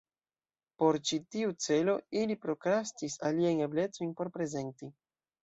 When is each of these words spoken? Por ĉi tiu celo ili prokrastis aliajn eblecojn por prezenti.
Por 0.83 0.97
ĉi 1.09 1.19
tiu 1.35 1.53
celo 1.65 1.95
ili 2.23 2.39
prokrastis 2.47 3.19
aliajn 3.31 3.63
eblecojn 3.69 4.19
por 4.23 4.35
prezenti. 4.41 4.93